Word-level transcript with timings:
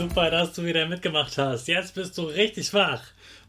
Super, 0.00 0.30
dass 0.30 0.54
du 0.54 0.64
wieder 0.64 0.88
mitgemacht 0.88 1.36
hast. 1.36 1.68
Jetzt 1.68 1.94
bist 1.94 2.16
du 2.16 2.22
richtig 2.22 2.72
wach. 2.72 3.02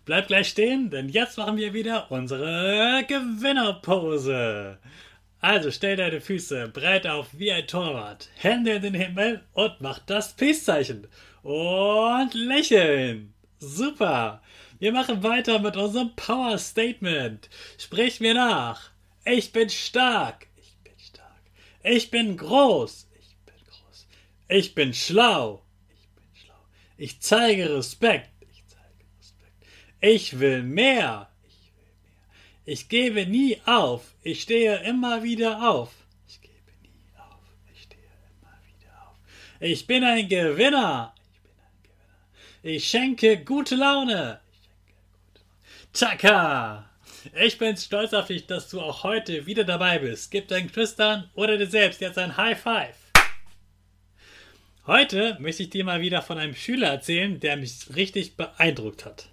Bleib 0.04 0.28
gleich 0.28 0.50
stehen, 0.50 0.90
denn 0.90 1.08
jetzt 1.08 1.38
machen 1.38 1.56
wir 1.56 1.74
wieder 1.74 2.12
unsere 2.12 3.06
Gewinnerpose. 3.08 4.78
Also 5.40 5.72
stell 5.72 5.96
deine 5.96 6.20
Füße 6.20 6.68
breit 6.68 7.08
auf 7.08 7.28
wie 7.32 7.54
ein 7.54 7.68
Torwart, 7.68 8.28
Hände 8.36 8.72
in 8.72 8.82
den 8.82 8.94
Himmel 8.96 9.46
und 9.54 9.80
mach 9.80 10.00
das 10.00 10.34
Peace-Zeichen. 10.34 11.08
Und 11.42 12.34
lächeln. 12.34 13.34
Super. 13.60 14.42
Wir 14.78 14.92
machen 14.92 15.24
weiter 15.24 15.58
mit 15.58 15.78
unserem 15.78 16.14
Power 16.18 16.58
Statement. 16.58 17.50
Sprich 17.78 18.20
mir 18.20 18.34
nach. 18.34 18.90
Ich 19.24 19.54
bin 19.54 19.70
stark. 19.70 20.48
Ich 20.58 20.76
bin 20.84 21.00
stark. 21.00 21.44
Ich 21.82 22.12
bin 22.12 22.36
groß. 22.36 23.08
Ich 23.22 23.38
bin 23.46 23.56
groß. 23.70 24.08
Ich 24.50 24.76
bin 24.76 24.94
schlau. 24.94 25.64
Ich 27.02 27.20
zeige 27.20 27.78
Respekt. 27.78 28.30
Ich 28.52 28.64
zeige 28.68 29.06
Respekt. 29.18 29.56
Ich 30.02 30.40
will 30.40 30.62
mehr. 30.62 30.68
Ich 30.68 30.70
will 30.70 30.70
mehr. 30.70 31.28
Ich 32.64 32.90
gebe 32.90 33.26
nie 33.26 33.60
auf. 33.66 34.14
Ich 34.22 34.44
stehe 34.44 34.84
immer 34.84 35.24
wieder 35.24 35.68
auf. 35.68 35.92
Ich 36.28 36.40
gebe 36.42 36.54
nie 36.84 37.02
auf. 37.18 37.40
Ich 37.74 37.82
stehe 37.82 38.04
immer 38.04 38.56
wieder 38.68 38.92
auf. 39.02 39.16
Ich 39.60 39.88
bin 39.88 40.04
ein 40.04 40.30
Gewinner. 40.30 41.16
Ich 41.18 41.42
bin 41.42 41.54
ein 41.60 41.82
Gewinner. 41.82 42.76
Ich 42.78 42.88
schenke 42.88 43.44
gute 43.46 43.76
Laune. 43.78 44.40
Ich! 45.96 47.42
Ich 47.42 47.58
bin 47.58 47.78
stolz 47.78 48.14
auf 48.14 48.28
dich, 48.28 48.46
dass 48.46 48.70
du 48.70 48.80
auch 48.80 49.02
heute 49.02 49.48
wieder 49.48 49.64
dabei 49.64 49.98
bist. 49.98 50.30
Gib 50.30 50.50
deinen 50.50 50.68
Geschwistern 50.68 51.32
oder 51.34 51.58
dir 51.58 51.66
selbst 51.66 52.00
jetzt 52.00 52.20
ein 52.20 52.38
High 52.38 52.62
Five. 52.62 53.01
Heute 54.88 55.38
möchte 55.40 55.62
ich 55.62 55.70
dir 55.70 55.86
mal 55.86 56.02
wieder 56.02 56.24
von 56.24 56.40
einem 56.40 56.56
Schüler 56.56 56.88
erzählen, 56.88 57.40
der 57.40 57.56
mich 57.56 57.96
richtig 57.96 58.36
beeindruckt 58.36 59.06
hat. 59.06 59.30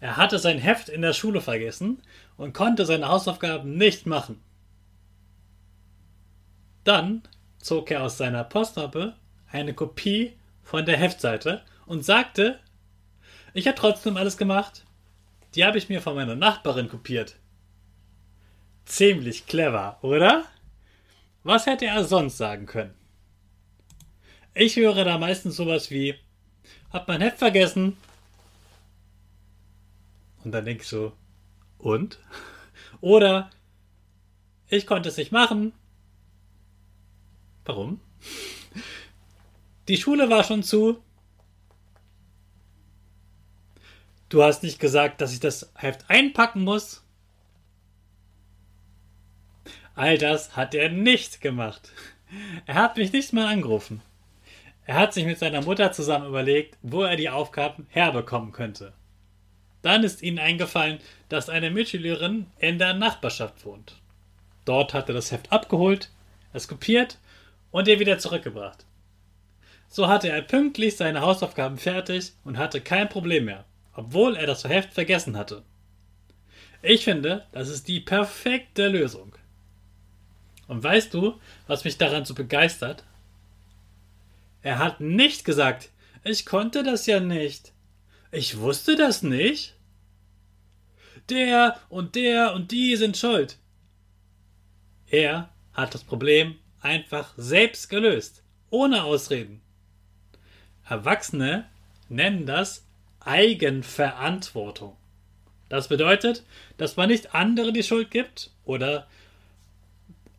Er 0.00 0.16
hatte 0.16 0.38
sein 0.38 0.56
Heft 0.58 0.88
in 0.88 1.02
der 1.02 1.12
Schule 1.12 1.42
vergessen 1.42 2.02
und 2.38 2.54
konnte 2.54 2.86
seine 2.86 3.08
Hausaufgaben 3.08 3.76
nicht 3.76 4.06
machen. 4.06 4.42
Dann 6.82 7.22
zog 7.58 7.90
er 7.90 8.02
aus 8.02 8.16
seiner 8.16 8.42
Postmappe 8.42 9.14
eine 9.50 9.74
Kopie 9.74 10.32
von 10.62 10.86
der 10.86 10.96
Heftseite 10.96 11.62
und 11.84 12.02
sagte, 12.02 12.58
ich 13.52 13.66
habe 13.66 13.76
trotzdem 13.76 14.16
alles 14.16 14.38
gemacht. 14.38 14.84
Die 15.54 15.64
habe 15.64 15.76
ich 15.76 15.90
mir 15.90 16.00
von 16.00 16.14
meiner 16.14 16.36
Nachbarin 16.36 16.88
kopiert. 16.88 17.36
Ziemlich 18.86 19.46
clever, 19.46 19.98
oder? 20.00 20.46
Was 21.44 21.66
hätte 21.66 21.84
er 21.84 22.02
sonst 22.04 22.38
sagen 22.38 22.64
können? 22.64 23.01
Ich 24.54 24.76
höre 24.76 25.04
da 25.04 25.16
meistens 25.18 25.56
sowas 25.56 25.90
wie, 25.90 26.14
hab 26.92 27.08
mein 27.08 27.22
Heft 27.22 27.38
vergessen. 27.38 27.96
Und 30.44 30.52
dann 30.52 30.64
denke 30.64 30.82
ich 30.82 30.88
so, 30.88 31.12
und? 31.78 32.18
Oder, 33.00 33.50
ich 34.68 34.86
konnte 34.86 35.08
es 35.08 35.16
nicht 35.16 35.32
machen. 35.32 35.72
Warum? 37.64 38.00
Die 39.88 39.96
Schule 39.96 40.28
war 40.28 40.44
schon 40.44 40.62
zu. 40.62 41.02
Du 44.28 44.42
hast 44.42 44.62
nicht 44.62 44.78
gesagt, 44.78 45.20
dass 45.20 45.32
ich 45.32 45.40
das 45.40 45.72
Heft 45.74 46.08
einpacken 46.08 46.62
muss. 46.62 47.02
All 49.94 50.18
das 50.18 50.56
hat 50.56 50.74
er 50.74 50.88
nicht 50.88 51.40
gemacht. 51.40 51.92
Er 52.66 52.76
hat 52.76 52.96
mich 52.96 53.12
nicht 53.12 53.32
mal 53.32 53.46
angerufen. 53.46 54.00
Er 54.84 54.96
hat 54.96 55.14
sich 55.14 55.24
mit 55.24 55.38
seiner 55.38 55.62
Mutter 55.62 55.92
zusammen 55.92 56.26
überlegt, 56.26 56.76
wo 56.82 57.02
er 57.02 57.16
die 57.16 57.30
Aufgaben 57.30 57.86
herbekommen 57.90 58.52
könnte. 58.52 58.92
Dann 59.82 60.04
ist 60.04 60.22
ihnen 60.22 60.38
eingefallen, 60.38 60.98
dass 61.28 61.48
eine 61.48 61.70
Mitschülerin 61.70 62.46
in 62.58 62.78
der 62.78 62.94
Nachbarschaft 62.94 63.64
wohnt. 63.64 63.96
Dort 64.64 64.94
hat 64.94 65.08
er 65.08 65.14
das 65.14 65.32
Heft 65.32 65.50
abgeholt, 65.50 66.10
es 66.52 66.68
kopiert 66.68 67.18
und 67.70 67.88
ihr 67.88 67.98
wieder 67.98 68.18
zurückgebracht. 68.18 68.84
So 69.88 70.08
hatte 70.08 70.28
er 70.28 70.42
pünktlich 70.42 70.96
seine 70.96 71.20
Hausaufgaben 71.20 71.78
fertig 71.78 72.32
und 72.44 72.58
hatte 72.58 72.80
kein 72.80 73.08
Problem 73.08 73.46
mehr, 73.46 73.64
obwohl 73.94 74.36
er 74.36 74.46
das 74.46 74.64
Heft 74.64 74.94
vergessen 74.94 75.36
hatte. 75.36 75.62
Ich 76.80 77.04
finde, 77.04 77.46
das 77.52 77.68
ist 77.68 77.88
die 77.88 78.00
perfekte 78.00 78.88
Lösung. 78.88 79.34
Und 80.66 80.82
weißt 80.82 81.12
du, 81.12 81.38
was 81.66 81.84
mich 81.84 81.98
daran 81.98 82.24
so 82.24 82.34
begeistert? 82.34 83.04
Er 84.62 84.78
hat 84.78 85.00
nicht 85.00 85.44
gesagt, 85.44 85.90
ich 86.24 86.46
konnte 86.46 86.82
das 86.82 87.06
ja 87.06 87.20
nicht. 87.20 87.72
Ich 88.30 88.58
wusste 88.58 88.96
das 88.96 89.22
nicht. 89.22 89.74
Der 91.28 91.78
und 91.88 92.14
der 92.14 92.54
und 92.54 92.70
die 92.70 92.96
sind 92.96 93.16
schuld. 93.16 93.58
Er 95.10 95.50
hat 95.72 95.94
das 95.94 96.04
Problem 96.04 96.56
einfach 96.80 97.34
selbst 97.36 97.90
gelöst, 97.90 98.42
ohne 98.70 99.04
Ausreden. 99.04 99.60
Erwachsene 100.88 101.68
nennen 102.08 102.46
das 102.46 102.86
Eigenverantwortung. 103.20 104.96
Das 105.68 105.88
bedeutet, 105.88 106.44
dass 106.76 106.96
man 106.96 107.08
nicht 107.08 107.34
andere 107.34 107.72
die 107.72 107.82
Schuld 107.82 108.10
gibt 108.10 108.50
oder 108.64 109.06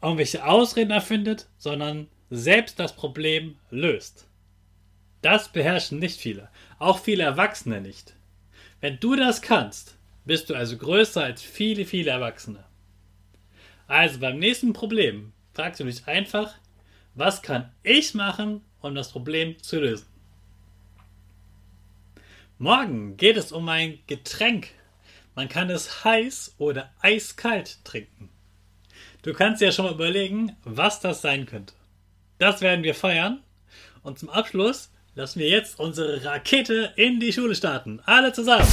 irgendwelche 0.01 0.45
Ausreden 0.45 0.91
erfindet, 0.91 1.47
sondern 1.57 2.07
selbst 2.35 2.79
das 2.79 2.95
Problem 2.95 3.57
löst. 3.69 4.27
Das 5.21 5.49
beherrschen 5.49 5.99
nicht 5.99 6.19
viele, 6.19 6.49
auch 6.79 6.99
viele 6.99 7.23
Erwachsene 7.23 7.79
nicht. 7.79 8.15
Wenn 8.81 8.99
du 8.99 9.15
das 9.15 9.41
kannst, 9.43 9.95
bist 10.25 10.49
du 10.49 10.55
also 10.55 10.77
größer 10.77 11.23
als 11.23 11.43
viele, 11.43 11.85
viele 11.85 12.09
Erwachsene. 12.09 12.63
Also 13.87 14.19
beim 14.19 14.39
nächsten 14.39 14.73
Problem 14.73 15.31
fragst 15.53 15.79
du 15.79 15.83
dich 15.83 16.07
einfach, 16.07 16.55
was 17.13 17.43
kann 17.43 17.71
ich 17.83 18.15
machen, 18.15 18.61
um 18.81 18.95
das 18.95 19.11
Problem 19.11 19.61
zu 19.61 19.79
lösen? 19.79 20.07
Morgen 22.57 23.15
geht 23.15 23.37
es 23.37 23.51
um 23.51 23.69
ein 23.69 23.99
Getränk. 24.07 24.69
Man 25.35 25.49
kann 25.49 25.69
es 25.69 26.03
heiß 26.03 26.55
oder 26.57 26.91
eiskalt 26.99 27.85
trinken. 27.85 28.29
Du 29.21 29.33
kannst 29.33 29.61
dir 29.61 29.65
ja 29.65 29.71
schon 29.71 29.85
mal 29.85 29.93
überlegen, 29.93 30.55
was 30.63 30.99
das 30.99 31.21
sein 31.21 31.45
könnte. 31.45 31.73
Das 32.37 32.61
werden 32.61 32.83
wir 32.83 32.95
feiern. 32.95 33.39
Und 34.01 34.19
zum 34.19 34.29
Abschluss 34.29 34.91
lassen 35.15 35.39
wir 35.39 35.49
jetzt 35.49 35.79
unsere 35.79 36.23
Rakete 36.25 36.91
in 36.95 37.19
die 37.19 37.31
Schule 37.31 37.55
starten. 37.55 38.01
Alle 38.05 38.33
zusammen. 38.33 38.67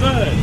5, 0.00 0.35